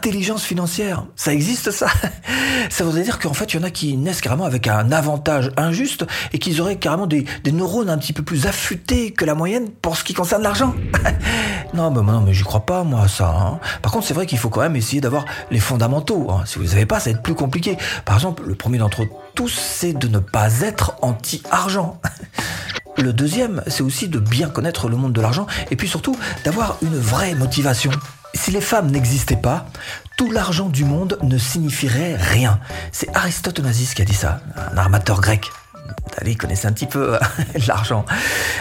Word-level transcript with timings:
l'intelligence 0.00 0.44
financière. 0.44 1.04
Ça 1.14 1.30
existe 1.30 1.70
ça 1.72 1.86
Ça 2.70 2.84
voudrait 2.84 3.02
dire 3.02 3.18
qu'en 3.18 3.34
fait, 3.34 3.52
il 3.52 3.60
y 3.60 3.60
en 3.60 3.66
a 3.66 3.70
qui 3.70 3.98
naissent 3.98 4.22
carrément 4.22 4.46
avec 4.46 4.66
un 4.66 4.92
avantage 4.92 5.50
injuste 5.58 6.06
et 6.32 6.38
qu'ils 6.38 6.62
auraient 6.62 6.76
carrément 6.76 7.06
des, 7.06 7.26
neurones 7.52 7.90
un 7.90 7.98
petit 7.98 8.14
peu 8.14 8.22
plus 8.22 8.46
affûtés 8.46 9.10
que 9.10 9.26
la 9.26 9.34
moyenne 9.34 9.68
pour 9.82 9.98
ce 9.98 10.04
qui 10.04 10.14
concerne 10.14 10.42
l'argent. 10.42 10.74
non, 11.74 11.90
mais 11.90 12.00
non, 12.00 12.22
mais 12.22 12.32
j'y 12.32 12.44
crois 12.44 12.64
pas 12.64 12.82
moi 12.82 13.08
ça. 13.08 13.28
Hein. 13.28 13.60
Par 13.82 13.92
contre, 13.92 14.06
c'est 14.06 14.14
vrai 14.14 14.24
qu'il 14.24 14.38
faut 14.38 14.48
quand 14.48 14.62
même 14.62 14.74
essayer 14.76 15.02
d'avoir 15.02 15.26
les 15.50 15.60
fondamentaux. 15.60 16.30
Hein. 16.30 16.44
Si 16.46 16.56
vous 16.56 16.64
les 16.64 16.72
avez 16.72 16.86
pas, 16.86 16.98
ça 16.98 17.10
va 17.10 17.16
être 17.16 17.22
plus 17.22 17.34
compliqué. 17.34 17.76
Par 18.06 18.14
exemple, 18.14 18.44
le 18.46 18.54
premier 18.54 18.78
d'entre 18.78 19.06
tous, 19.34 19.52
c'est 19.52 19.92
de 19.92 20.08
ne 20.08 20.18
pas 20.18 20.60
être 20.62 20.94
anti-argent. 21.02 22.00
Le 22.96 23.12
deuxième, 23.12 23.62
c'est 23.66 23.82
aussi 23.82 24.08
de 24.08 24.18
bien 24.18 24.50
connaître 24.50 24.88
le 24.88 24.96
monde 24.96 25.12
de 25.12 25.20
l'argent 25.20 25.46
et 25.70 25.76
puis 25.76 25.88
surtout 25.88 26.16
d'avoir 26.44 26.76
une 26.82 26.98
vraie 26.98 27.34
motivation. 27.34 27.92
Si 28.34 28.50
les 28.50 28.60
femmes 28.60 28.90
n'existaient 28.90 29.36
pas, 29.36 29.66
tout 30.16 30.30
l'argent 30.30 30.68
du 30.68 30.84
monde 30.84 31.18
ne 31.22 31.38
signifierait 31.38 32.16
rien. 32.16 32.60
C'est 32.92 33.14
Aristote 33.16 33.58
Onassis 33.58 33.94
qui 33.94 34.02
a 34.02 34.04
dit 34.04 34.14
ça, 34.14 34.40
un 34.72 34.76
armateur 34.76 35.20
grec. 35.20 35.50
Allez, 36.18 36.36
connaissait 36.36 36.68
un 36.68 36.72
petit 36.72 36.86
peu 36.86 37.18
l'argent. 37.66 38.04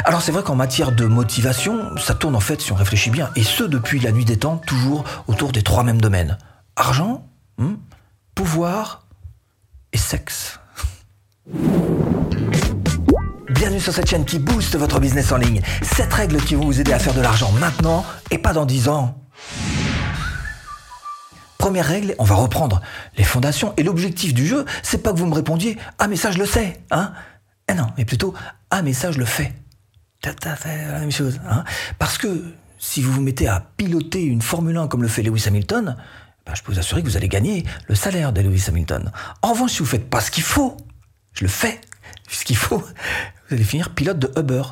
Alors 0.05 0.21
c'est 0.21 0.31
vrai 0.31 0.43
qu'en 0.43 0.55
matière 0.55 0.91
de 0.91 1.05
motivation, 1.05 1.95
ça 1.97 2.15
tourne 2.15 2.35
en 2.35 2.39
fait, 2.39 2.61
si 2.61 2.71
on 2.71 2.75
réfléchit 2.75 3.09
bien, 3.09 3.29
et 3.35 3.43
ce 3.43 3.63
depuis 3.63 3.99
la 3.99 4.11
nuit 4.11 4.25
des 4.25 4.37
temps, 4.37 4.57
toujours 4.57 5.03
autour 5.27 5.51
des 5.51 5.61
trois 5.61 5.83
mêmes 5.83 6.01
domaines. 6.01 6.37
Argent, 6.75 7.27
hmm, 7.57 7.75
pouvoir 8.35 9.05
et 9.91 9.97
sexe. 9.97 10.59
Bienvenue 13.49 13.79
sur 13.81 13.93
cette 13.93 14.09
chaîne 14.09 14.25
qui 14.25 14.39
booste 14.39 14.77
votre 14.77 14.99
business 14.99 15.31
en 15.31 15.37
ligne. 15.37 15.61
Cette 15.81 16.13
règle 16.13 16.37
qui 16.37 16.55
vont 16.55 16.65
vous 16.65 16.79
aider 16.79 16.93
à 16.93 16.99
faire 16.99 17.13
de 17.13 17.21
l'argent 17.21 17.51
maintenant 17.59 18.05
et 18.31 18.37
pas 18.37 18.53
dans 18.53 18.65
10 18.65 18.87
ans. 18.87 19.18
Première 21.69 21.85
règle, 21.85 22.15
on 22.17 22.23
va 22.23 22.33
reprendre 22.33 22.81
les 23.15 23.23
fondations. 23.23 23.75
Et 23.77 23.83
l'objectif 23.83 24.33
du 24.33 24.47
jeu, 24.47 24.65
c'est 24.81 25.03
pas 25.03 25.13
que 25.13 25.19
vous 25.19 25.27
me 25.27 25.35
répondiez 25.35 25.77
Ah, 25.99 26.07
mais 26.07 26.15
ça, 26.15 26.31
je 26.31 26.39
le 26.39 26.47
sais, 26.47 26.81
hein 26.89 27.13
Eh 27.69 27.75
non, 27.75 27.85
mais 27.95 28.05
plutôt 28.05 28.33
Ah, 28.71 28.81
mais 28.81 28.91
ça, 28.91 29.11
je 29.11 29.19
le 29.19 29.25
fais. 29.25 29.53
La 30.25 30.99
même 30.99 31.11
chose, 31.11 31.39
hein 31.47 31.63
Parce 31.99 32.17
que 32.17 32.43
si 32.79 33.03
vous 33.03 33.11
vous 33.11 33.21
mettez 33.21 33.47
à 33.47 33.63
piloter 33.77 34.23
une 34.23 34.41
Formule 34.41 34.77
1 34.77 34.87
comme 34.87 35.03
le 35.03 35.07
fait 35.07 35.21
Lewis 35.21 35.43
Hamilton, 35.45 35.95
bah, 36.43 36.53
je 36.55 36.63
peux 36.63 36.71
vous 36.71 36.79
assurer 36.79 37.03
que 37.03 37.07
vous 37.07 37.17
allez 37.17 37.27
gagner 37.27 37.63
le 37.85 37.93
salaire 37.93 38.33
de 38.33 38.41
Lewis 38.41 38.65
Hamilton. 38.67 39.11
En 39.43 39.51
revanche, 39.51 39.73
si 39.73 39.79
vous 39.79 39.85
faites 39.85 40.09
pas 40.09 40.21
ce 40.21 40.31
qu'il 40.31 40.41
faut, 40.41 40.75
je 41.33 41.43
le 41.43 41.51
fais, 41.51 41.79
ce 42.29 42.45
qu'il 42.45 42.57
faut, 42.57 42.79
vous 43.49 43.55
allez 43.55 43.63
finir 43.63 43.93
pilote 43.93 44.17
de 44.17 44.31
Uber. 44.39 44.63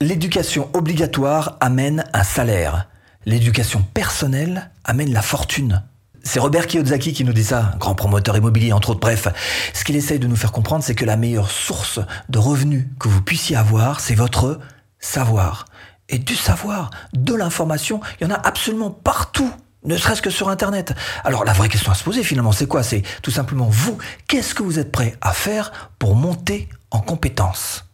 L'éducation 0.00 0.70
obligatoire 0.72 1.56
amène 1.58 2.04
un 2.12 2.22
salaire. 2.22 2.86
L'éducation 3.26 3.82
personnelle 3.92 4.70
amène 4.84 5.12
la 5.12 5.22
fortune. 5.22 5.82
C'est 6.24 6.38
Robert 6.38 6.66
Kiyosaki 6.66 7.12
qui 7.12 7.24
nous 7.24 7.32
dit 7.32 7.44
ça, 7.44 7.74
grand 7.78 7.94
promoteur 7.94 8.36
immobilier 8.36 8.72
entre 8.72 8.90
autres. 8.90 9.00
Bref, 9.00 9.28
ce 9.74 9.84
qu'il 9.84 9.96
essaye 9.96 10.18
de 10.18 10.26
nous 10.26 10.36
faire 10.36 10.52
comprendre, 10.52 10.84
c'est 10.84 10.94
que 10.94 11.04
la 11.04 11.16
meilleure 11.16 11.50
source 11.50 12.00
de 12.28 12.38
revenus 12.38 12.86
que 12.98 13.08
vous 13.08 13.22
puissiez 13.22 13.56
avoir, 13.56 14.00
c'est 14.00 14.14
votre 14.14 14.60
savoir. 14.98 15.66
Et 16.08 16.18
du 16.18 16.36
savoir, 16.36 16.90
de 17.12 17.34
l'information, 17.34 18.00
il 18.20 18.24
y 18.24 18.30
en 18.30 18.34
a 18.34 18.40
absolument 18.46 18.90
partout 18.90 19.50
ne 19.84 19.96
serait-ce 19.96 20.22
que 20.22 20.30
sur 20.30 20.48
Internet. 20.48 20.94
Alors 21.24 21.44
la 21.44 21.52
vraie 21.52 21.68
question 21.68 21.90
à 21.90 21.94
se 21.94 22.04
poser 22.04 22.22
finalement, 22.22 22.52
c'est 22.52 22.66
quoi? 22.66 22.82
C'est 22.82 23.02
tout 23.20 23.32
simplement 23.32 23.68
vous, 23.68 23.98
qu'est-ce 24.28 24.54
que 24.54 24.62
vous 24.62 24.78
êtes 24.78 24.92
prêt 24.92 25.16
à 25.20 25.32
faire 25.32 25.90
pour 25.98 26.14
monter 26.14 26.68
en 26.92 27.00
compétence? 27.00 27.84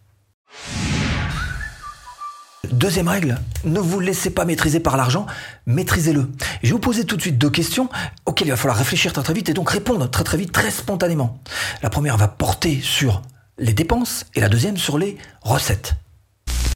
Deuxième 2.71 3.09
règle, 3.09 3.39
ne 3.65 3.81
vous 3.81 4.01
laissez 4.01 4.31
pas 4.31 4.45
maîtriser 4.45 4.81
par 4.81 4.97
l'argent, 4.97 5.27
maîtrisez-le. 5.67 6.29
Je 6.63 6.69
vais 6.69 6.73
vous 6.73 6.79
poser 6.79 7.05
tout 7.05 7.17
de 7.17 7.23
suite 7.23 7.39
deux 7.39 7.51
questions 7.51 7.89
auxquelles 8.27 8.49
il 8.49 8.51
va 8.51 8.57
falloir 8.57 8.77
réfléchir 8.77 9.13
très 9.13 9.23
très 9.23 9.35
vite 9.35 9.49
et 9.49 9.55
donc 9.55 9.71
répondre 9.71 10.09
très 10.11 10.25
très 10.25 10.37
vite, 10.37 10.53
très 10.53 10.71
spontanément. 10.71 11.41
La 11.83 11.91
première 11.91 12.17
va 12.17 12.29
porter 12.29 12.81
sur 12.81 13.23
les 13.59 13.73
dépenses 13.73 14.27
et 14.35 14.41
la 14.41 14.49
deuxième 14.49 14.77
sur 14.77 14.99
les 14.99 15.17
recettes. 15.43 15.95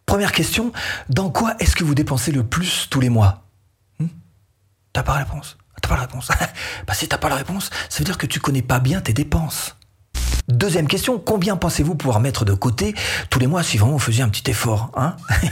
Première 0.06 0.32
question, 0.32 0.72
dans 1.08 1.30
quoi 1.30 1.54
est-ce 1.58 1.74
que 1.76 1.84
vous 1.84 1.94
dépensez 1.94 2.32
le 2.32 2.44
plus 2.44 2.88
tous 2.90 3.00
les 3.00 3.08
mois? 3.08 3.44
Hmm? 3.98 4.08
T'as 4.92 5.02
pas 5.02 5.14
la 5.14 5.24
réponse 5.24 5.56
T'as 5.80 5.88
pas 5.88 5.96
la 5.96 6.02
réponse 6.02 6.28
Bah 6.86 6.94
si 6.94 7.08
t'as 7.08 7.18
pas 7.18 7.28
la 7.28 7.36
réponse, 7.36 7.70
ça 7.88 7.98
veut 7.98 8.04
dire 8.04 8.18
que 8.18 8.26
tu 8.26 8.40
connais 8.40 8.62
pas 8.62 8.78
bien 8.78 9.00
tes 9.00 9.12
dépenses. 9.12 9.76
Deuxième 10.48 10.88
question, 10.88 11.18
combien 11.18 11.56
pensez-vous 11.56 11.94
pouvoir 11.94 12.20
mettre 12.20 12.44
de 12.44 12.52
côté 12.52 12.94
tous 13.30 13.38
les 13.38 13.46
mois 13.46 13.62
si 13.62 13.78
vraiment 13.78 13.92
vous 13.92 13.98
faisiez 13.98 14.22
un 14.22 14.28
petit 14.28 14.50
effort 14.50 14.90
hein? 14.96 15.16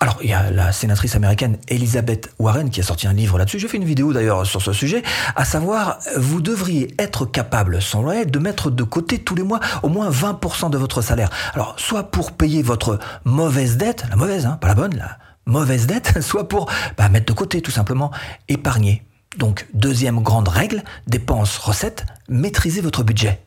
Alors, 0.00 0.18
il 0.22 0.28
y 0.28 0.34
a 0.34 0.50
la 0.50 0.72
sénatrice 0.72 1.16
américaine 1.16 1.58
Elizabeth 1.68 2.30
Warren 2.38 2.68
qui 2.68 2.80
a 2.80 2.82
sorti 2.82 3.06
un 3.06 3.14
livre 3.14 3.38
là-dessus. 3.38 3.58
J'ai 3.58 3.68
fait 3.68 3.78
une 3.78 3.84
vidéo 3.84 4.12
d'ailleurs 4.12 4.44
sur 4.44 4.60
ce 4.60 4.72
sujet, 4.72 5.02
à 5.34 5.46
savoir, 5.46 5.98
vous 6.16 6.42
devriez 6.42 6.94
être 6.98 7.24
capable, 7.24 7.80
sans 7.80 8.02
vrai, 8.02 8.26
de 8.26 8.38
mettre 8.38 8.70
de 8.70 8.82
côté 8.82 9.18
tous 9.18 9.34
les 9.34 9.42
mois 9.42 9.60
au 9.82 9.88
moins 9.88 10.10
20% 10.10 10.68
de 10.68 10.76
votre 10.76 11.00
salaire. 11.00 11.30
Alors, 11.54 11.74
soit 11.78 12.10
pour 12.10 12.32
payer 12.32 12.62
votre 12.62 12.98
mauvaise 13.24 13.78
dette, 13.78 14.04
la 14.10 14.16
mauvaise, 14.16 14.44
hein, 14.44 14.58
pas 14.60 14.68
la 14.68 14.74
bonne, 14.74 14.96
la 14.96 15.18
mauvaise 15.46 15.86
dette, 15.86 16.20
soit 16.20 16.46
pour 16.46 16.70
bah, 16.98 17.08
mettre 17.08 17.26
de 17.26 17.32
côté 17.32 17.62
tout 17.62 17.70
simplement, 17.70 18.10
épargner. 18.48 19.02
Donc, 19.38 19.66
deuxième 19.72 20.20
grande 20.20 20.48
règle, 20.48 20.82
dépenses, 21.06 21.56
recettes, 21.56 22.04
maîtrisez 22.28 22.82
votre 22.82 23.02
budget. 23.02 23.46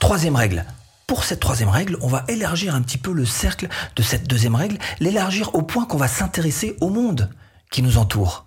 Troisième 0.00 0.36
règle. 0.36 0.64
Pour 1.06 1.22
cette 1.22 1.38
troisième 1.38 1.68
règle, 1.68 1.96
on 2.00 2.08
va 2.08 2.24
élargir 2.26 2.74
un 2.74 2.82
petit 2.82 2.98
peu 2.98 3.12
le 3.12 3.24
cercle 3.24 3.68
de 3.94 4.02
cette 4.02 4.26
deuxième 4.26 4.56
règle, 4.56 4.78
l'élargir 4.98 5.54
au 5.54 5.62
point 5.62 5.84
qu'on 5.84 5.98
va 5.98 6.08
s'intéresser 6.08 6.76
au 6.80 6.90
monde 6.90 7.30
qui 7.70 7.82
nous 7.82 7.96
entoure. 7.96 8.44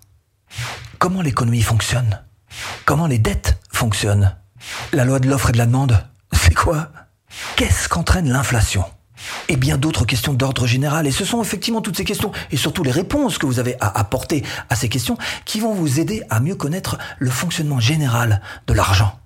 Comment 0.98 1.22
l'économie 1.22 1.62
fonctionne? 1.62 2.20
Comment 2.84 3.06
les 3.06 3.18
dettes 3.18 3.58
fonctionnent? 3.72 4.36
La 4.92 5.06
loi 5.06 5.20
de 5.20 5.28
l'offre 5.28 5.48
et 5.48 5.52
de 5.52 5.58
la 5.58 5.64
demande, 5.64 6.06
c'est 6.32 6.54
quoi? 6.54 6.92
Qu'est-ce 7.56 7.88
qu'entraîne 7.88 8.30
l'inflation? 8.30 8.84
Et 9.48 9.56
bien 9.56 9.78
d'autres 9.78 10.04
questions 10.04 10.34
d'ordre 10.34 10.66
général. 10.66 11.06
Et 11.06 11.12
ce 11.12 11.24
sont 11.24 11.42
effectivement 11.42 11.80
toutes 11.80 11.96
ces 11.96 12.04
questions 12.04 12.32
et 12.50 12.56
surtout 12.58 12.82
les 12.82 12.90
réponses 12.90 13.38
que 13.38 13.46
vous 13.46 13.58
avez 13.58 13.76
à 13.80 13.98
apporter 13.98 14.44
à 14.68 14.76
ces 14.76 14.90
questions 14.90 15.16
qui 15.46 15.60
vont 15.60 15.72
vous 15.72 15.98
aider 15.98 16.22
à 16.28 16.40
mieux 16.40 16.56
connaître 16.56 16.98
le 17.18 17.30
fonctionnement 17.30 17.80
général 17.80 18.42
de 18.66 18.74
l'argent. 18.74 19.19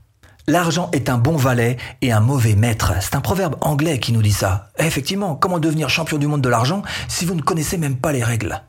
L'argent 0.47 0.91
est 0.93 1.09
un 1.09 1.17
bon 1.17 1.37
valet 1.37 1.79
et 2.03 2.13
un 2.13 2.21
mauvais 2.21 2.55
maître. 2.55 2.93
C'est 3.01 3.15
un 3.15 3.23
proverbe 3.23 3.57
anglais 3.63 3.99
qui 3.99 4.13
nous 4.13 4.21
dit 4.21 4.33
ça. 4.33 4.69
effectivement, 4.79 5.37
comment 5.37 5.59
devenir 5.59 5.89
champion 5.89 6.19
du 6.19 6.27
monde 6.27 6.43
de 6.43 6.49
l'argent 6.51 6.83
si 7.09 7.25
vous 7.25 7.35
ne 7.35 7.41
connaissez 7.41 7.79
même 7.79 7.97
pas 7.97 8.13
les 8.13 8.23
règles? 8.23 8.63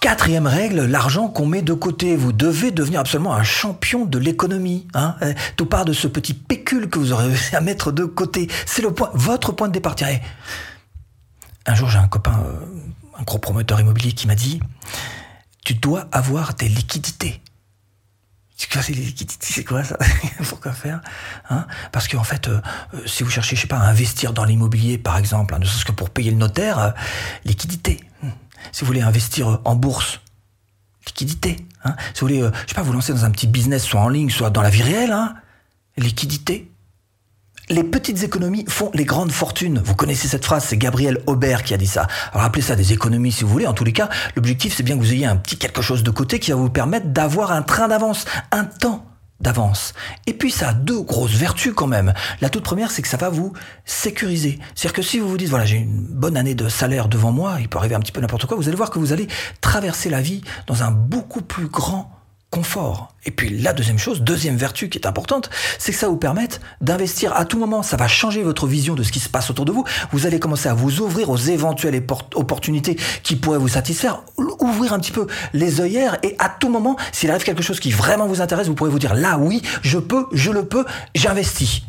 Quatrième 0.00 0.46
règle, 0.46 0.86
l'argent 0.86 1.28
qu'on 1.28 1.46
met 1.46 1.62
de 1.62 1.74
côté. 1.74 2.16
Vous 2.16 2.32
devez 2.32 2.70
devenir 2.70 3.00
absolument 3.00 3.34
un 3.34 3.44
champion 3.44 4.06
de 4.06 4.18
l'économie. 4.18 4.88
Hein 4.94 5.14
euh, 5.22 5.34
Tout 5.56 5.66
part 5.66 5.84
de 5.84 5.92
ce 5.92 6.08
petit 6.08 6.34
pécule 6.34 6.88
que 6.88 6.98
vous 6.98 7.12
aurez 7.12 7.32
à 7.52 7.60
mettre 7.60 7.92
de 7.92 8.04
côté. 8.04 8.48
C'est 8.64 8.82
le 8.82 8.92
point, 8.92 9.10
votre 9.12 9.52
point 9.52 9.68
de 9.68 9.74
départ. 9.74 9.94
Un 11.66 11.74
jour, 11.74 11.88
j'ai 11.90 11.98
un 11.98 12.08
copain, 12.08 12.42
euh, 12.46 12.66
un 13.16 13.22
gros 13.24 13.38
promoteur 13.38 13.78
immobilier 13.78 14.12
qui 14.12 14.26
m'a 14.26 14.34
dit, 14.34 14.60
tu 15.64 15.74
dois 15.74 16.08
avoir 16.12 16.54
des 16.54 16.68
liquidités. 16.68 17.41
C'est 19.40 19.64
quoi 19.64 19.84
ça 19.84 19.98
Pourquoi 20.48 20.72
faire 20.72 21.00
hein? 21.50 21.66
Parce 21.90 22.08
qu'en 22.08 22.24
fait, 22.24 22.48
euh, 22.48 22.60
euh, 22.94 23.06
si 23.06 23.22
vous 23.22 23.30
cherchez, 23.30 23.56
je 23.56 23.62
sais 23.62 23.66
pas, 23.66 23.78
à 23.78 23.88
investir 23.88 24.32
dans 24.32 24.44
l'immobilier, 24.44 24.98
par 24.98 25.16
exemple, 25.18 25.54
hein, 25.54 25.58
ne 25.58 25.64
serait-ce 25.64 25.84
que 25.84 25.92
pour 25.92 26.10
payer 26.10 26.30
le 26.30 26.36
notaire, 26.36 26.78
euh, 26.78 26.90
liquidité. 27.44 28.00
Hmm. 28.22 28.30
Si 28.72 28.80
vous 28.80 28.86
voulez 28.86 29.02
investir 29.02 29.60
en 29.64 29.74
bourse, 29.74 30.20
liquidité. 31.06 31.56
Hein 31.84 31.96
si 32.14 32.20
vous 32.20 32.28
voulez, 32.28 32.40
je 32.40 32.68
sais 32.68 32.74
pas, 32.74 32.82
vous 32.82 32.92
lancer 32.92 33.12
dans 33.12 33.24
un 33.24 33.30
petit 33.30 33.46
business, 33.46 33.84
soit 33.84 34.00
en 34.00 34.08
ligne, 34.08 34.30
soit 34.30 34.50
dans 34.50 34.62
la 34.62 34.70
vie 34.70 34.82
réelle, 34.82 35.12
hein 35.12 35.34
liquidité 35.98 36.71
les 37.68 37.84
petites 37.84 38.22
économies 38.22 38.64
font 38.68 38.90
les 38.94 39.04
grandes 39.04 39.32
fortunes. 39.32 39.80
Vous 39.84 39.94
connaissez 39.94 40.28
cette 40.28 40.44
phrase, 40.44 40.64
c'est 40.66 40.76
Gabriel 40.76 41.18
Aubert 41.26 41.62
qui 41.62 41.74
a 41.74 41.76
dit 41.76 41.86
ça. 41.86 42.06
Alors 42.32 42.44
appelez 42.44 42.62
ça 42.62 42.76
des 42.76 42.92
économies 42.92 43.32
si 43.32 43.44
vous 43.44 43.50
voulez. 43.50 43.66
En 43.66 43.72
tous 43.72 43.84
les 43.84 43.92
cas, 43.92 44.08
l'objectif 44.36 44.74
c'est 44.76 44.82
bien 44.82 44.96
que 44.96 45.00
vous 45.00 45.12
ayez 45.12 45.26
un 45.26 45.36
petit 45.36 45.56
quelque 45.56 45.82
chose 45.82 46.02
de 46.02 46.10
côté 46.10 46.38
qui 46.38 46.50
va 46.50 46.56
vous 46.56 46.70
permettre 46.70 47.06
d'avoir 47.06 47.52
un 47.52 47.62
train 47.62 47.88
d'avance, 47.88 48.24
un 48.50 48.64
temps 48.64 49.06
d'avance. 49.40 49.92
Et 50.26 50.32
puis 50.32 50.50
ça 50.50 50.68
a 50.68 50.72
deux 50.72 51.00
grosses 51.02 51.34
vertus 51.34 51.72
quand 51.74 51.86
même. 51.86 52.14
La 52.40 52.48
toute 52.48 52.62
première, 52.62 52.90
c'est 52.90 53.02
que 53.02 53.08
ça 53.08 53.16
va 53.16 53.28
vous 53.28 53.52
sécuriser. 53.84 54.58
C'est-à-dire 54.74 54.94
que 54.94 55.02
si 55.02 55.18
vous 55.18 55.28
vous 55.28 55.36
dites, 55.36 55.48
voilà, 55.48 55.64
j'ai 55.64 55.78
une 55.78 56.06
bonne 56.06 56.36
année 56.36 56.54
de 56.54 56.68
salaire 56.68 57.08
devant 57.08 57.32
moi, 57.32 57.56
il 57.60 57.68
peut 57.68 57.78
arriver 57.78 57.94
un 57.94 58.00
petit 58.00 58.12
peu 58.12 58.20
n'importe 58.20 58.46
quoi, 58.46 58.56
vous 58.56 58.68
allez 58.68 58.76
voir 58.76 58.90
que 58.90 58.98
vous 58.98 59.12
allez 59.12 59.26
traverser 59.60 60.10
la 60.10 60.20
vie 60.20 60.42
dans 60.66 60.82
un 60.82 60.92
beaucoup 60.92 61.42
plus 61.42 61.66
grand 61.66 62.21
confort. 62.52 63.14
Et 63.24 63.30
puis 63.30 63.48
la 63.48 63.72
deuxième 63.72 63.98
chose, 63.98 64.20
deuxième 64.20 64.56
vertu 64.56 64.90
qui 64.90 64.98
est 64.98 65.06
importante, 65.06 65.48
c'est 65.78 65.90
que 65.90 65.98
ça 65.98 66.08
vous 66.08 66.18
permette 66.18 66.60
d'investir 66.82 67.34
à 67.34 67.46
tout 67.46 67.58
moment. 67.58 67.82
Ça 67.82 67.96
va 67.96 68.08
changer 68.08 68.42
votre 68.42 68.66
vision 68.66 68.94
de 68.94 69.02
ce 69.02 69.10
qui 69.10 69.20
se 69.20 69.30
passe 69.30 69.48
autour 69.48 69.64
de 69.64 69.72
vous. 69.72 69.84
Vous 70.12 70.26
allez 70.26 70.38
commencer 70.38 70.68
à 70.68 70.74
vous 70.74 71.00
ouvrir 71.00 71.30
aux 71.30 71.38
éventuelles 71.38 72.04
opportunités 72.34 72.96
qui 73.22 73.36
pourraient 73.36 73.58
vous 73.58 73.68
satisfaire, 73.68 74.22
ouvrir 74.60 74.92
un 74.92 75.00
petit 75.00 75.12
peu 75.12 75.26
les 75.54 75.80
œillères 75.80 76.18
et 76.22 76.36
à 76.38 76.50
tout 76.50 76.68
moment, 76.68 76.96
s'il 77.10 77.30
arrive 77.30 77.42
quelque 77.42 77.62
chose 77.62 77.80
qui 77.80 77.90
vraiment 77.90 78.26
vous 78.26 78.42
intéresse, 78.42 78.68
vous 78.68 78.74
pourrez 78.74 78.90
vous 78.90 78.98
dire 78.98 79.14
là 79.14 79.38
oui, 79.38 79.62
je 79.80 79.98
peux, 79.98 80.26
je 80.32 80.50
le 80.50 80.66
peux, 80.66 80.84
j'investis. 81.14 81.82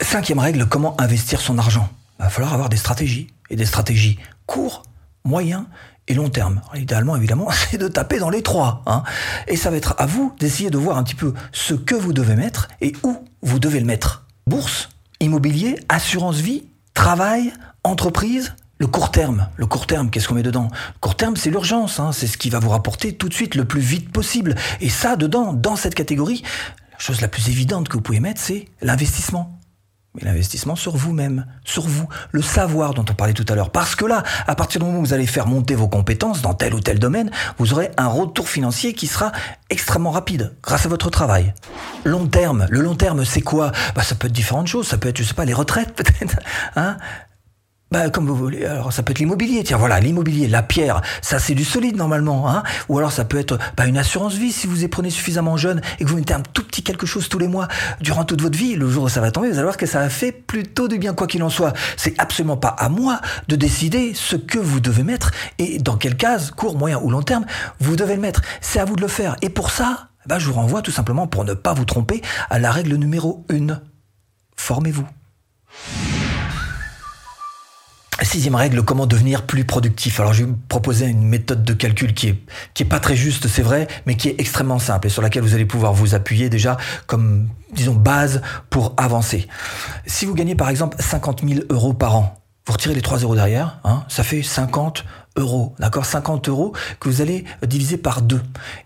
Cinquième 0.00 0.38
règle, 0.38 0.66
comment 0.66 0.98
investir 0.98 1.42
son 1.42 1.58
argent? 1.58 1.90
Il 2.18 2.22
va 2.22 2.30
falloir 2.30 2.54
avoir 2.54 2.70
des 2.70 2.78
stratégies 2.78 3.26
et 3.50 3.56
des 3.56 3.66
stratégies 3.66 4.18
court, 4.46 4.82
moyen 5.24 5.66
et 6.08 6.14
long 6.14 6.30
terme. 6.30 6.60
idéalement, 6.74 7.16
évidemment, 7.16 7.48
c'est 7.70 7.78
de 7.78 7.88
taper 7.88 8.18
dans 8.18 8.30
les 8.30 8.42
trois. 8.42 8.82
Hein. 8.86 9.02
Et 9.46 9.56
ça 9.56 9.70
va 9.70 9.76
être 9.76 9.94
à 9.98 10.06
vous 10.06 10.34
d'essayer 10.40 10.70
de 10.70 10.78
voir 10.78 10.98
un 10.98 11.04
petit 11.04 11.14
peu 11.14 11.34
ce 11.52 11.74
que 11.74 11.94
vous 11.94 12.12
devez 12.12 12.34
mettre 12.34 12.68
et 12.80 12.94
où 13.04 13.16
vous 13.42 13.58
devez 13.58 13.80
le 13.80 13.86
mettre. 13.86 14.24
Bourse, 14.46 14.88
immobilier, 15.20 15.78
assurance 15.88 16.36
vie, 16.36 16.64
travail, 16.94 17.52
entreprise, 17.84 18.54
le 18.78 18.86
court 18.86 19.10
terme, 19.10 19.48
le 19.56 19.66
court 19.66 19.86
terme, 19.86 20.08
qu'est-ce 20.08 20.28
qu'on 20.28 20.34
met 20.34 20.42
dedans? 20.42 20.68
Le 20.72 21.00
court 21.00 21.16
terme, 21.16 21.36
c'est 21.36 21.50
l'urgence, 21.50 21.98
hein. 21.98 22.12
c'est 22.12 22.28
ce 22.28 22.38
qui 22.38 22.48
va 22.48 22.60
vous 22.60 22.70
rapporter 22.70 23.12
tout 23.12 23.28
de 23.28 23.34
suite 23.34 23.56
le 23.56 23.64
plus 23.64 23.80
vite 23.80 24.10
possible. 24.12 24.54
Et 24.80 24.88
ça, 24.88 25.16
dedans, 25.16 25.52
dans 25.52 25.76
cette 25.76 25.94
catégorie, 25.94 26.42
la 26.92 26.98
chose 26.98 27.20
la 27.20 27.28
plus 27.28 27.48
évidente 27.48 27.88
que 27.88 27.94
vous 27.94 28.02
pouvez 28.02 28.20
mettre, 28.20 28.40
c'est 28.40 28.68
l'investissement 28.80 29.57
l'investissement 30.22 30.76
sur 30.76 30.96
vous-même, 30.96 31.46
sur 31.64 31.86
vous, 31.86 32.08
le 32.32 32.42
savoir 32.42 32.94
dont 32.94 33.04
on 33.08 33.14
parlait 33.14 33.34
tout 33.34 33.46
à 33.48 33.54
l'heure. 33.54 33.70
Parce 33.70 33.94
que 33.94 34.04
là, 34.04 34.22
à 34.46 34.54
partir 34.54 34.80
du 34.80 34.86
moment 34.86 34.98
où 34.98 35.02
vous 35.02 35.12
allez 35.12 35.26
faire 35.26 35.46
monter 35.46 35.74
vos 35.74 35.88
compétences 35.88 36.42
dans 36.42 36.54
tel 36.54 36.74
ou 36.74 36.80
tel 36.80 36.98
domaine, 36.98 37.30
vous 37.58 37.72
aurez 37.72 37.90
un 37.96 38.08
retour 38.08 38.48
financier 38.48 38.92
qui 38.92 39.06
sera 39.06 39.32
extrêmement 39.70 40.10
rapide 40.10 40.54
grâce 40.62 40.86
à 40.86 40.88
votre 40.88 41.10
travail. 41.10 41.54
Long 42.04 42.26
terme, 42.26 42.66
le 42.70 42.80
long 42.80 42.94
terme, 42.94 43.24
c'est 43.24 43.42
quoi? 43.42 43.72
Bah, 43.94 44.02
Ça 44.02 44.14
peut 44.14 44.26
être 44.26 44.32
différentes 44.32 44.66
choses, 44.68 44.86
ça 44.86 44.98
peut 44.98 45.08
être, 45.08 45.18
je 45.18 45.24
sais 45.24 45.34
pas, 45.34 45.44
les 45.44 45.54
retraites 45.54 45.92
peut-être, 45.96 46.38
hein? 46.76 46.96
Bah, 47.90 48.10
comme 48.10 48.26
vous 48.26 48.36
voulez. 48.36 48.64
Alors, 48.64 48.92
ça 48.92 49.02
peut 49.02 49.12
être 49.12 49.18
l'immobilier. 49.18 49.64
Tiens, 49.64 49.78
voilà, 49.78 49.98
l'immobilier, 50.00 50.46
la 50.46 50.62
pierre, 50.62 51.00
ça, 51.22 51.38
c'est 51.38 51.54
du 51.54 51.64
solide, 51.64 51.96
normalement, 51.96 52.50
hein. 52.50 52.62
Ou 52.88 52.98
alors, 52.98 53.12
ça 53.12 53.24
peut 53.24 53.38
être, 53.38 53.58
bah, 53.76 53.86
une 53.86 53.96
assurance 53.96 54.34
vie, 54.34 54.52
si 54.52 54.66
vous 54.66 54.84
y 54.84 54.88
prenez 54.88 55.10
suffisamment 55.10 55.56
jeune 55.56 55.80
et 55.98 56.04
que 56.04 56.08
vous 56.10 56.16
mettez 56.16 56.34
un 56.34 56.40
tout 56.40 56.64
petit 56.64 56.82
quelque 56.82 57.06
chose 57.06 57.28
tous 57.28 57.38
les 57.38 57.48
mois 57.48 57.68
durant 58.00 58.24
toute 58.24 58.42
votre 58.42 58.58
vie. 58.58 58.74
Le 58.76 58.90
jour 58.90 59.04
où 59.04 59.08
ça 59.08 59.20
va 59.20 59.30
tomber, 59.30 59.48
vous 59.48 59.54
allez 59.54 59.62
voir 59.62 59.76
que 59.76 59.86
ça 59.86 60.00
a 60.00 60.08
fait 60.08 60.32
plutôt 60.32 60.88
du 60.88 60.98
bien, 60.98 61.14
quoi 61.14 61.26
qu'il 61.26 61.42
en 61.42 61.50
soit. 61.50 61.72
C'est 61.96 62.18
absolument 62.20 62.56
pas 62.56 62.68
à 62.68 62.88
moi 62.88 63.20
de 63.48 63.56
décider 63.56 64.12
ce 64.14 64.36
que 64.36 64.58
vous 64.58 64.80
devez 64.80 65.02
mettre 65.02 65.30
et 65.58 65.78
dans 65.78 65.96
quelle 65.96 66.16
case, 66.16 66.50
court, 66.50 66.76
moyen 66.76 67.00
ou 67.02 67.10
long 67.10 67.22
terme, 67.22 67.46
vous 67.80 67.96
devez 67.96 68.14
le 68.14 68.20
mettre. 68.20 68.42
C'est 68.60 68.80
à 68.80 68.84
vous 68.84 68.96
de 68.96 69.02
le 69.02 69.08
faire. 69.08 69.36
Et 69.42 69.48
pour 69.48 69.70
ça, 69.70 70.08
bah, 70.26 70.38
je 70.38 70.46
vous 70.46 70.52
renvoie 70.52 70.82
tout 70.82 70.90
simplement, 70.90 71.26
pour 71.26 71.44
ne 71.44 71.54
pas 71.54 71.72
vous 71.72 71.86
tromper, 71.86 72.20
à 72.50 72.58
la 72.58 72.70
règle 72.70 72.96
numéro 72.96 73.46
1. 73.50 73.80
Formez-vous. 74.56 75.06
Sixième 78.20 78.56
règle, 78.56 78.82
comment 78.82 79.06
devenir 79.06 79.46
plus 79.46 79.64
productif. 79.64 80.18
Alors 80.18 80.32
je 80.32 80.42
vais 80.42 80.50
vous 80.50 80.58
proposer 80.68 81.06
une 81.06 81.22
méthode 81.22 81.62
de 81.62 81.72
calcul 81.72 82.14
qui 82.14 82.28
est, 82.28 82.38
qui 82.74 82.82
est 82.82 82.86
pas 82.86 82.98
très 82.98 83.14
juste, 83.14 83.46
c'est 83.46 83.62
vrai, 83.62 83.86
mais 84.06 84.16
qui 84.16 84.28
est 84.28 84.34
extrêmement 84.38 84.80
simple 84.80 85.06
et 85.06 85.10
sur 85.10 85.22
laquelle 85.22 85.42
vous 85.42 85.54
allez 85.54 85.64
pouvoir 85.64 85.92
vous 85.92 86.16
appuyer 86.16 86.48
déjà 86.48 86.76
comme, 87.06 87.48
disons, 87.72 87.94
base 87.94 88.42
pour 88.70 88.94
avancer. 88.96 89.46
Si 90.06 90.26
vous 90.26 90.34
gagnez 90.34 90.56
par 90.56 90.68
exemple 90.68 90.96
50 91.00 91.44
000 91.48 91.60
euros 91.70 91.94
par 91.94 92.16
an, 92.16 92.34
vous 92.68 92.74
retirez 92.74 92.94
les 92.94 93.00
3 93.00 93.20
euros 93.20 93.34
derrière, 93.34 93.78
hein, 93.82 94.04
ça 94.08 94.22
fait 94.22 94.42
50 94.42 95.06
euros, 95.36 95.74
d'accord? 95.78 96.04
50 96.04 96.50
euros 96.50 96.74
que 97.00 97.08
vous 97.08 97.22
allez 97.22 97.46
diviser 97.66 97.96
par 97.96 98.20
2. 98.20 98.42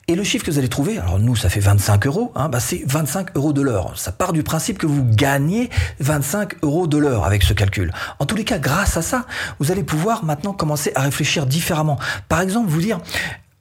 Et 0.06 0.14
le 0.14 0.23
chiffre 0.23 0.44
que 0.44 0.52
vous 0.52 0.58
allez 0.58 0.69
trouver, 0.69 0.99
alors 0.99 1.19
nous 1.19 1.34
ça 1.34 1.49
fait 1.49 1.58
25 1.58 2.06
euros, 2.06 2.31
hein, 2.37 2.49
bah 2.49 2.61
c'est 2.61 2.84
25 2.87 3.37
euros 3.37 3.52
de 3.52 3.61
l'heure. 3.61 3.99
Ça 3.99 4.12
part 4.12 4.32
du 4.32 4.44
principe 4.44 4.79
que 4.79 4.87
vous 4.87 5.05
gagnez 5.05 5.69
25 5.99 6.62
euros 6.62 6.87
de 6.87 6.96
l'heure 6.96 7.25
avec 7.25 7.43
ce 7.43 7.55
calcul. 7.55 7.93
En 8.20 8.25
tous 8.25 8.37
les 8.37 8.44
cas, 8.44 8.58
grâce 8.58 8.96
à 8.96 9.02
ça, 9.02 9.26
vous 9.58 9.73
allez 9.73 9.82
pouvoir 9.82 10.25
maintenant 10.25 10.52
commencer 10.52 10.93
à 10.94 11.00
réfléchir 11.00 11.46
différemment. 11.46 11.99
Par 12.29 12.40
exemple, 12.40 12.70
vous 12.70 12.81
dire, 12.81 13.00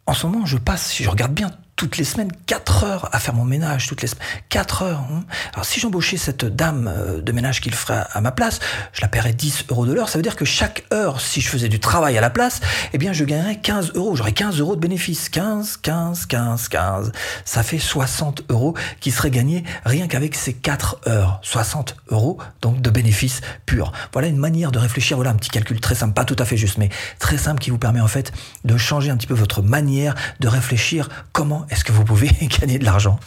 en 0.06 0.14
ce 0.14 0.28
moment, 0.28 0.46
je 0.46 0.58
passe, 0.58 0.96
je 0.96 1.10
regarde 1.10 1.34
bien 1.34 1.50
toutes 1.82 1.98
les 1.98 2.04
semaines 2.04 2.32
4 2.46 2.84
heures 2.84 3.10
à 3.12 3.18
faire 3.18 3.34
mon 3.34 3.44
ménage, 3.44 3.88
toutes 3.88 4.04
les 4.04 4.08
semaines 4.08 4.24
4 4.50 4.84
heures. 4.84 5.04
Hein. 5.12 5.24
Alors 5.54 5.66
si 5.66 5.80
j'embauchais 5.80 6.16
cette 6.16 6.46
dame 6.46 6.88
euh, 6.88 7.22
de 7.22 7.32
ménage 7.32 7.60
qui 7.60 7.72
le 7.72 7.76
ferait 7.76 8.04
à 8.14 8.22
ma 8.22 8.32
place, 8.32 8.60
je 8.94 9.02
la 9.02 9.08
paierais 9.08 9.34
10 9.34 9.66
euros 9.70 9.88
de 9.88 9.92
l'heure. 9.92 10.08
Ça 10.08 10.20
veut 10.20 10.22
dire 10.22 10.36
que 10.36 10.46
chaque 10.46 10.86
heure, 10.94 11.20
si 11.20 11.42
je 11.42 11.50
faisais 11.50 11.70
du 11.70 11.80
travail 11.80 12.20
à 12.20 12.22
la 12.22 12.30
place, 12.30 12.62
eh 12.94 13.00
bien 13.00 13.14
je 13.14 13.24
gagnerais 13.24 13.56
15 13.56 13.94
euros. 13.96 14.16
J'aurais 14.16 14.32
15 14.32 14.60
euros 14.60 14.76
de 14.76 14.80
bénéfice. 14.80 15.28
15, 15.30 15.78
15, 15.78 16.28
15, 16.28 16.68
15. 16.68 17.12
Ça 17.46 17.64
fait 17.64 17.80
60 17.80 18.44
euros 18.50 18.76
qui 19.00 19.10
seraient 19.10 19.32
gagnés 19.32 19.64
rien 19.84 20.08
qu'avec 20.08 20.36
ces 20.36 20.54
4 20.54 21.00
heures. 21.08 21.40
60 21.42 21.96
euros 22.10 22.38
donc 22.62 22.80
de 22.82 22.92
bénéfice 22.92 23.42
pur. 23.66 23.92
Voilà 24.14 24.28
une 24.28 24.38
manière 24.38 24.72
de 24.72 24.78
réfléchir. 24.78 25.18
Voilà 25.18 25.32
un 25.32 25.36
petit 25.36 25.50
calcul 25.50 25.80
très 25.80 25.96
simple, 25.96 26.14
pas 26.14 26.26
tout 26.26 26.36
à 26.38 26.46
fait 26.46 26.58
juste, 26.58 26.78
mais 26.78 26.90
très 27.18 27.40
simple 27.40 27.60
qui 27.60 27.72
vous 27.72 27.80
permet 27.80 28.02
en 28.02 28.08
fait 28.08 28.32
de 28.66 28.78
changer 28.78 29.10
un 29.10 29.18
petit 29.18 29.26
peu 29.26 29.34
votre 29.34 29.64
manière 29.64 30.14
de 30.40 30.48
réfléchir. 30.48 31.10
Comment 31.32 31.66
est-ce 31.72 31.84
que 31.84 31.92
vous 31.92 32.04
pouvez 32.04 32.28
gagner 32.60 32.78
de 32.78 32.86
l'argent? 32.86 33.20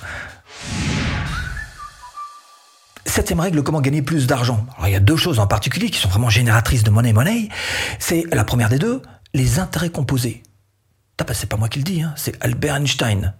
Septième 3.07 3.41
règle, 3.41 3.63
comment 3.63 3.81
gagner 3.81 4.03
plus 4.03 4.27
d'argent. 4.27 4.67
Alors, 4.77 4.89
il 4.89 4.93
y 4.93 4.97
a 4.97 5.01
deux 5.01 5.17
choses 5.17 5.39
en 5.39 5.47
particulier 5.47 5.91
qui 5.91 5.99
sont 5.99 6.09
vraiment 6.09 6.31
génératrices 6.31 6.83
de 6.83 6.91
money. 6.91 7.49
C'est 7.99 8.25
la 8.33 8.45
première 8.45 8.69
des 8.69 8.79
deux, 8.79 9.03
les 9.35 9.59
intérêts 9.59 9.91
composés. 9.91 10.43
C'est 11.33 11.49
pas 11.49 11.57
moi 11.57 11.69
qui 11.69 11.79
le 11.79 11.85
dis, 11.85 12.03
hein, 12.03 12.13
c'est 12.17 12.37
Albert 12.45 12.77
Einstein. 12.77 13.35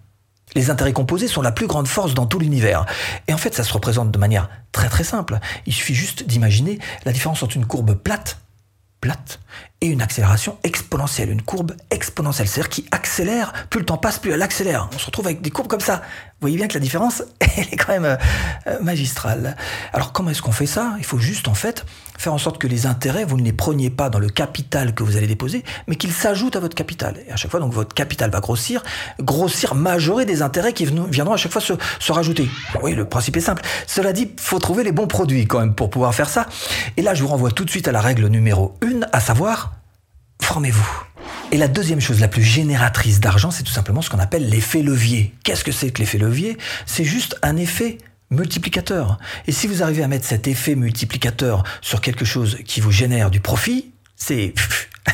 Les 0.55 0.69
intérêts 0.69 0.93
composés 0.93 1.27
sont 1.27 1.41
la 1.41 1.51
plus 1.51 1.67
grande 1.67 1.87
force 1.87 2.13
dans 2.13 2.25
tout 2.25 2.39
l'univers. 2.39 2.85
Et 3.27 3.33
en 3.33 3.37
fait, 3.37 3.53
ça 3.53 3.63
se 3.63 3.73
représente 3.73 4.11
de 4.11 4.17
manière 4.17 4.49
très 4.71 4.87
très 4.87 5.03
simple. 5.03 5.39
Il 5.65 5.73
suffit 5.73 5.95
juste 5.95 6.23
d'imaginer 6.25 6.79
la 7.03 7.11
différence 7.11 7.43
entre 7.43 7.57
une 7.57 7.65
courbe 7.65 7.95
plate 7.95 8.39
plate 9.01 9.39
et 9.81 9.87
une 9.87 10.01
accélération 10.01 10.57
exponentielle, 10.63 11.29
une 11.29 11.41
courbe 11.41 11.73
exponentielle, 11.91 12.47
c'est-à-dire 12.47 12.69
qui 12.69 12.85
accélère, 12.91 13.53
plus 13.69 13.79
le 13.79 13.85
temps 13.85 13.97
passe, 13.97 14.19
plus 14.19 14.31
elle 14.31 14.41
accélère. 14.41 14.89
On 14.93 14.97
se 14.97 15.05
retrouve 15.05 15.27
avec 15.27 15.41
des 15.41 15.49
courbes 15.49 15.67
comme 15.67 15.81
ça. 15.81 15.97
Vous 15.97 16.41
voyez 16.41 16.57
bien 16.57 16.67
que 16.67 16.73
la 16.73 16.79
différence, 16.79 17.23
elle 17.39 17.67
est 17.71 17.77
quand 17.77 17.93
même 17.93 18.05
euh, 18.05 18.17
euh, 18.67 18.79
magistrale. 18.81 19.55
Alors 19.93 20.11
comment 20.11 20.29
est-ce 20.29 20.41
qu'on 20.41 20.51
fait 20.51 20.65
ça? 20.65 20.95
Il 20.97 21.05
faut 21.05 21.17
juste 21.17 21.47
en 21.47 21.53
fait 21.53 21.85
faire 22.17 22.33
en 22.33 22.37
sorte 22.37 22.57
que 22.57 22.67
les 22.67 22.85
intérêts, 22.85 23.25
vous 23.25 23.37
ne 23.37 23.43
les 23.43 23.53
preniez 23.53 23.89
pas 23.89 24.09
dans 24.09 24.19
le 24.19 24.29
capital 24.29 24.93
que 24.93 25.03
vous 25.03 25.17
allez 25.17 25.27
déposer, 25.27 25.63
mais 25.87 25.95
qu'ils 25.95 26.13
s'ajoutent 26.13 26.55
à 26.55 26.59
votre 26.59 26.75
capital. 26.75 27.15
Et 27.27 27.31
à 27.31 27.35
chaque 27.35 27.51
fois, 27.51 27.59
donc 27.59 27.73
votre 27.73 27.93
capital 27.93 28.29
va 28.31 28.39
grossir, 28.39 28.83
grossir, 29.19 29.75
majorer 29.75 30.25
des 30.25 30.41
intérêts 30.41 30.73
qui 30.73 30.85
viendront 30.85 31.33
à 31.33 31.37
chaque 31.37 31.51
fois 31.51 31.61
se, 31.61 32.11
rajouter. 32.11 32.49
Oui, 32.81 32.95
le 32.95 33.05
principe 33.05 33.37
est 33.37 33.41
simple. 33.41 33.63
Cela 33.87 34.13
dit, 34.13 34.31
faut 34.37 34.59
trouver 34.59 34.83
les 34.83 34.91
bons 34.91 35.07
produits 35.07 35.45
quand 35.47 35.59
même 35.59 35.75
pour 35.75 35.89
pouvoir 35.89 36.15
faire 36.15 36.29
ça. 36.29 36.47
Et 36.95 37.01
là, 37.01 37.13
je 37.13 37.23
vous 37.23 37.29
renvoie 37.29 37.51
tout 37.51 37.65
de 37.65 37.69
suite 37.69 37.87
à 37.87 37.91
la 37.91 38.01
règle 38.01 38.27
numéro 38.27 38.77
1, 38.81 39.07
à 39.11 39.19
savoir 39.19 39.74
formez-vous. 40.45 41.03
Et 41.51 41.57
la 41.57 41.67
deuxième 41.67 41.99
chose 41.99 42.19
la 42.19 42.27
plus 42.27 42.43
génératrice 42.43 43.19
d'argent, 43.19 43.49
c'est 43.49 43.63
tout 43.63 43.71
simplement 43.71 44.01
ce 44.01 44.09
qu'on 44.09 44.19
appelle 44.19 44.47
l'effet 44.47 44.83
levier. 44.83 45.33
Qu'est-ce 45.43 45.63
que 45.63 45.71
c'est 45.71 45.89
que 45.89 45.99
l'effet 45.99 46.19
levier? 46.19 46.57
C'est 46.85 47.03
juste 47.03 47.37
un 47.41 47.57
effet 47.57 47.97
multiplicateur. 48.29 49.17
Et 49.47 49.51
si 49.51 49.65
vous 49.65 49.81
arrivez 49.81 50.03
à 50.03 50.07
mettre 50.07 50.25
cet 50.25 50.47
effet 50.47 50.75
multiplicateur 50.75 51.63
sur 51.81 51.99
quelque 51.99 52.25
chose 52.25 52.59
qui 52.63 52.79
vous 52.79 52.91
génère 52.91 53.31
du 53.31 53.39
profit, 53.39 53.91
c'est 54.15 54.53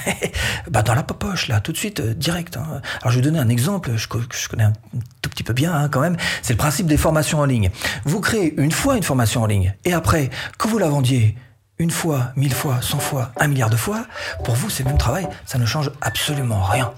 bah 0.69 0.83
dans 0.83 0.95
la 0.95 1.03
poche 1.03 1.47
là, 1.47 1.61
tout 1.61 1.71
de 1.71 1.77
suite, 1.77 2.01
euh, 2.01 2.13
direct. 2.13 2.57
Hein. 2.57 2.81
Alors 3.01 3.11
je 3.11 3.15
vais 3.15 3.21
donner 3.21 3.39
un 3.39 3.49
exemple, 3.49 3.91
je, 3.95 4.07
je 4.33 4.47
connais 4.49 4.63
un 4.63 4.73
tout 5.21 5.29
petit 5.29 5.43
peu 5.43 5.53
bien 5.53 5.73
hein, 5.73 5.87
quand 5.89 6.01
même. 6.01 6.17
C'est 6.41 6.53
le 6.53 6.57
principe 6.57 6.87
des 6.87 6.97
formations 6.97 7.39
en 7.39 7.45
ligne. 7.45 7.69
Vous 8.03 8.19
créez 8.19 8.53
une 8.57 8.71
fois 8.71 8.97
une 8.97 9.03
formation 9.03 9.43
en 9.43 9.45
ligne, 9.45 9.73
et 9.85 9.93
après 9.93 10.29
que 10.57 10.67
vous 10.67 10.77
la 10.77 10.89
vendiez 10.89 11.35
une 11.81 11.91
fois, 11.91 12.31
mille 12.35 12.53
fois, 12.53 12.79
cent 12.81 12.99
fois, 12.99 13.31
un 13.39 13.47
milliard 13.47 13.69
de 13.69 13.75
fois, 13.75 14.05
pour 14.43 14.55
vous, 14.55 14.69
c'est 14.69 14.83
le 14.83 14.89
même 14.89 14.99
travail, 14.99 15.27
ça 15.45 15.57
ne 15.57 15.65
change 15.65 15.91
absolument 16.01 16.63
rien. 16.63 16.93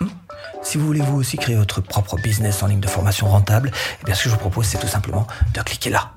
Hmm 0.00 0.08
si 0.62 0.78
vous 0.78 0.86
voulez 0.86 1.00
vous 1.00 1.18
aussi 1.18 1.36
créer 1.36 1.56
votre 1.56 1.80
propre 1.80 2.16
business 2.16 2.62
en 2.62 2.66
ligne 2.66 2.80
de 2.80 2.86
formation 2.86 3.26
rentable, 3.26 3.70
eh 4.00 4.04
bien 4.04 4.14
ce 4.14 4.24
que 4.24 4.28
je 4.28 4.34
vous 4.34 4.40
propose, 4.40 4.66
c'est 4.66 4.78
tout 4.78 4.86
simplement 4.86 5.26
de 5.54 5.60
cliquer 5.62 5.90
là. 5.90 6.12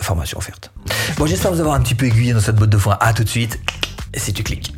Formation 0.00 0.38
offerte. 0.38 0.72
Bon, 1.16 1.26
j'espère 1.26 1.52
vous 1.52 1.60
avoir 1.60 1.74
un 1.74 1.80
petit 1.80 1.94
peu 1.94 2.06
aiguillé 2.06 2.32
dans 2.32 2.40
cette 2.40 2.56
botte 2.56 2.70
de 2.70 2.78
foin. 2.78 2.96
À 3.00 3.12
tout 3.12 3.24
de 3.24 3.28
suite. 3.28 3.60
Si 4.16 4.32
tu 4.32 4.42
cliques. 4.44 4.72